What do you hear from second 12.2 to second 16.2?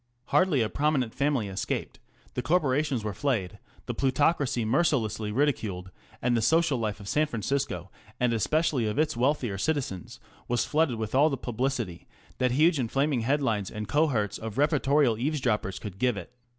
that huge and flaming headlines and cohorts of reportorial eavesdroppers could give